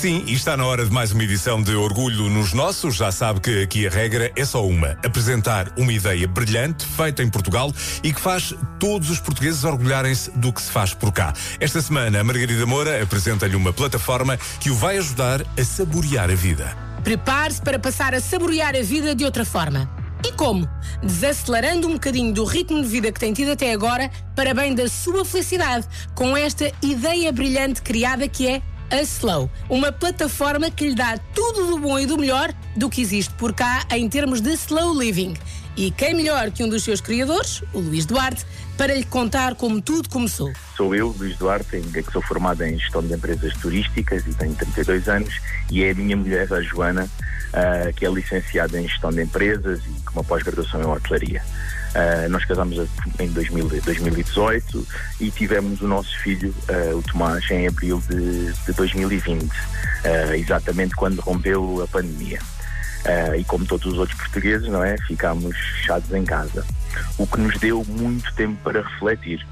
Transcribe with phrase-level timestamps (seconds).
[0.00, 2.94] Sim, e está na hora de mais uma edição de Orgulho nos Nossos.
[2.94, 7.28] Já sabe que aqui a regra é só uma: apresentar uma ideia brilhante, feita em
[7.28, 7.72] Portugal
[8.04, 11.32] e que faz todos os portugueses orgulharem-se do que se faz por cá.
[11.58, 16.34] Esta semana, a Margarida Moura apresenta-lhe uma plataforma que o vai ajudar a saborear a
[16.36, 16.76] vida.
[17.02, 19.90] Prepare-se para passar a saborear a vida de outra forma.
[20.24, 20.68] E como?
[21.02, 24.88] Desacelerando um bocadinho do ritmo de vida que tem tido até agora para bem da
[24.88, 30.94] sua felicidade, com esta ideia brilhante criada que é a Slow, uma plataforma que lhe
[30.94, 34.52] dá tudo do bom e do melhor do que existe por cá em termos de
[34.52, 35.34] slow living.
[35.76, 38.44] E quem melhor que um dos seus criadores, o Luís Duarte,
[38.76, 40.52] para lhe contar como tudo começou.
[40.76, 45.08] Sou eu, Luís Duarte, que sou formado em gestão de empresas turísticas e tenho 32
[45.08, 45.34] anos,
[45.70, 49.80] e é a minha mulher, a Joana, uh, que é licenciada em gestão de empresas
[49.80, 51.42] e com uma pós-graduação em hotelaria.
[51.98, 52.76] Uh, nós casamos
[53.18, 54.86] em 2000, 2018
[55.20, 60.94] e tivemos o nosso filho, uh, o Tomás, em abril de, de 2020, uh, exatamente
[60.94, 62.38] quando rompeu a pandemia.
[63.36, 64.96] e como todos os outros portugueses, não é?
[65.08, 66.64] Ficámos fechados em casa,
[67.16, 69.44] o que nos deu muito tempo para refletir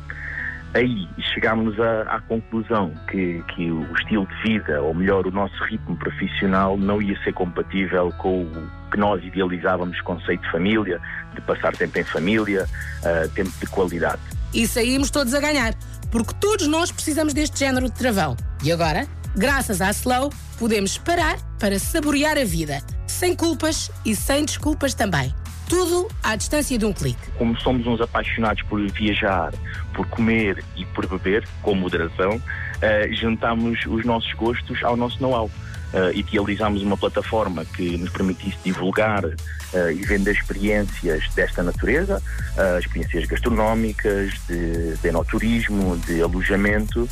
[0.77, 5.57] aí chegámos à, à conclusão que, que, o estilo de vida, ou melhor, o nosso
[5.65, 11.01] ritmo profissional, não ia ser compatível com o que nós idealizávamos conceito de família,
[11.35, 12.67] de passar tempo em família,
[13.03, 14.21] uh, tempo de qualidade.
[14.55, 15.75] E saímos todos a ganhar,
[16.11, 18.37] porque todos nós precisamos deste género de travão.
[18.63, 24.45] E agora, graças à Slow, podemos parar para saborear a vida, sem culpas e sem
[24.45, 25.35] desculpas também.
[25.69, 27.31] Tudo à distância de um clique.
[27.39, 29.53] Como somos uns apaixonados por viajar,
[29.95, 35.51] por comer e por beber, com moderação, uh, juntamos os nossos gostos ao nosso know-how.
[35.93, 42.21] Uh, idealizamos uma plataforma que nos permitisse divulgar uh, e vender experiências desta natureza,
[42.57, 47.09] uh, experiências gastronómicas, de, de enoturismo, de alojamento,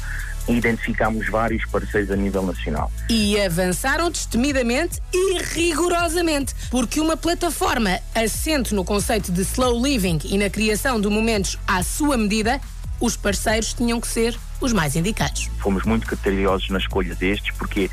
[0.49, 2.91] identificámos vários parceiros a nível nacional.
[3.09, 10.37] E avançaram destemidamente e rigorosamente, porque uma plataforma assente no conceito de slow living e
[10.37, 12.61] na criação de momentos à sua medida,
[13.01, 15.51] os parceiros tinham que ser os mais indicados.
[15.59, 17.91] Fomos muito criteriosos na escolha destes, porque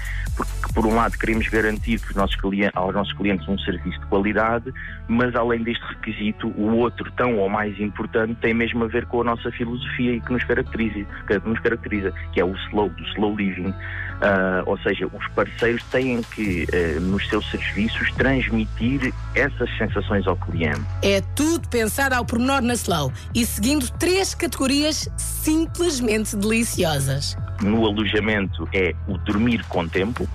[0.72, 4.06] porque por um lado queremos garantir que nossos clientes, aos nossos clientes um serviço de
[4.08, 4.74] qualidade,
[5.08, 9.22] mas além deste requisito, o outro tão ou mais importante tem mesmo a ver com
[9.22, 13.04] a nossa filosofia e que nos caracteriza, que nos caracteriza, que é o slow, do
[13.04, 13.74] slow living.
[14.22, 20.38] Uh, ou seja, os parceiros têm que, uh, nos seus serviços, transmitir essas sensações ao
[20.38, 20.82] cliente.
[21.02, 27.36] É tudo pensado ao pormenor na Slow e seguindo três categorias simplesmente deliciosas.
[27.64, 30.30] No alojamento é o dormir com tempo,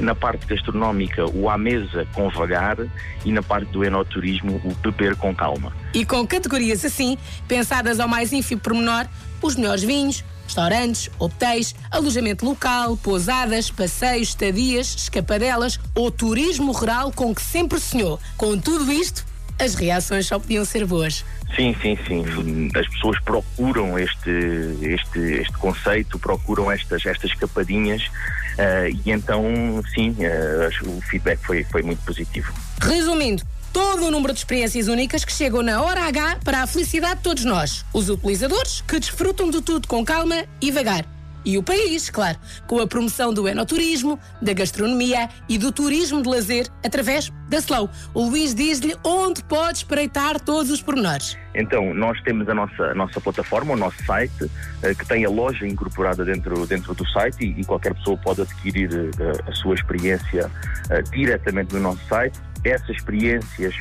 [0.00, 2.76] na parte gastronómica o à mesa com vagar
[3.24, 5.72] e na parte do enoturismo o beber com calma.
[5.94, 7.16] E com categorias assim,
[7.46, 9.06] pensadas ao mais ínfimo pormenor,
[9.42, 17.34] os melhores vinhos, restaurantes, hotéis, alojamento local, pousadas, passeios, estadias, escapadelas ou turismo rural com
[17.34, 18.18] que sempre sonhou.
[18.36, 19.24] Com tudo isto,
[19.58, 21.24] as reações só podiam ser boas.
[21.54, 22.70] Sim, sim, sim.
[22.74, 24.30] As pessoas procuram este,
[24.82, 29.42] este, este conceito, procuram estas, estas escapadinhas uh, e então,
[29.94, 32.52] sim, uh, o feedback foi, foi muito positivo.
[32.80, 33.42] Resumindo,
[33.72, 37.22] todo o número de experiências únicas que chegam na hora H para a felicidade de
[37.22, 37.84] todos nós.
[37.92, 41.17] Os utilizadores que desfrutam de tudo com calma e vagar.
[41.48, 42.36] E o país, claro,
[42.66, 47.88] com a promoção do enoturismo, da gastronomia e do turismo de lazer através da Slow.
[48.12, 51.38] O Luís diz-lhe onde pode espreitar todos os pormenores.
[51.54, 54.50] Então, nós temos a nossa, a nossa plataforma, o nosso site,
[54.82, 58.42] eh, que tem a loja incorporada dentro, dentro do site e, e qualquer pessoa pode
[58.42, 62.38] adquirir uh, a sua experiência uh, diretamente no nosso site.
[62.62, 63.74] Essas experiências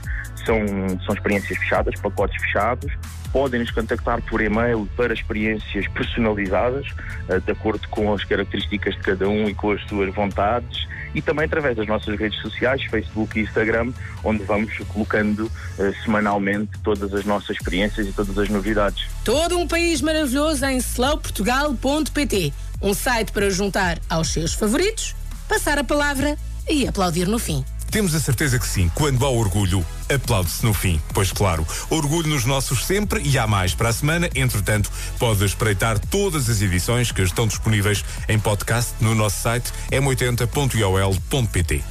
[0.45, 0.57] são,
[1.05, 2.89] são experiências fechadas, pacotes fechados.
[3.37, 6.87] Podem nos contactar por e-mail para experiências personalizadas,
[7.29, 11.21] uh, de acordo com as características de cada um e com as suas vontades e
[11.21, 13.93] também através das nossas redes sociais, Facebook e Instagram,
[14.23, 19.07] onde vamos colocando uh, semanalmente todas as nossas experiências e todas as novidades.
[19.23, 22.51] Todo um país maravilhoso em slowportugal.pt,
[22.81, 25.15] um site para juntar aos seus favoritos,
[25.47, 26.35] passar a palavra
[26.67, 27.63] e aplaudir no fim.
[27.91, 28.91] Temos a certeza que sim.
[28.93, 31.01] Quando há orgulho, aplaude-se no fim.
[31.13, 34.29] Pois claro, orgulho nos nossos sempre e há mais para a semana.
[34.35, 41.83] Entretanto, pode espreitar todas as edições que estão disponíveis em podcast no nosso site m80.iol.pt.